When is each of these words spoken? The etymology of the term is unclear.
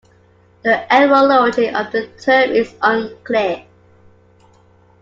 The 0.63 0.91
etymology 0.91 1.67
of 1.67 1.91
the 1.91 2.07
term 2.19 2.49
is 2.49 2.73
unclear. 2.81 3.65